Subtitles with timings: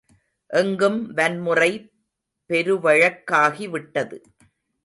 [0.47, 1.91] எங்கும் வன்முறை
[2.49, 4.17] பெருவழக்காகிவிட்டது.